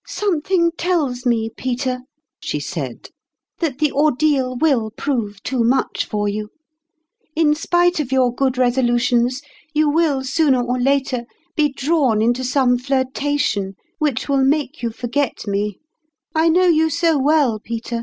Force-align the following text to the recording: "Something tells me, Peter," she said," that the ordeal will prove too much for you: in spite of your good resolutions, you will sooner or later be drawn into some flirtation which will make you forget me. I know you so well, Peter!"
"Something 0.06 0.72
tells 0.76 1.24
me, 1.24 1.48
Peter," 1.48 2.00
she 2.38 2.60
said," 2.60 3.08
that 3.60 3.78
the 3.78 3.90
ordeal 3.92 4.54
will 4.54 4.90
prove 4.90 5.42
too 5.42 5.64
much 5.64 6.04
for 6.04 6.28
you: 6.28 6.50
in 7.34 7.54
spite 7.54 7.98
of 7.98 8.12
your 8.12 8.30
good 8.30 8.58
resolutions, 8.58 9.40
you 9.72 9.88
will 9.88 10.22
sooner 10.22 10.60
or 10.62 10.78
later 10.78 11.24
be 11.56 11.70
drawn 11.72 12.20
into 12.20 12.44
some 12.44 12.76
flirtation 12.76 13.72
which 13.98 14.28
will 14.28 14.44
make 14.44 14.82
you 14.82 14.90
forget 14.90 15.46
me. 15.46 15.78
I 16.34 16.50
know 16.50 16.66
you 16.66 16.90
so 16.90 17.16
well, 17.18 17.58
Peter!" 17.58 18.02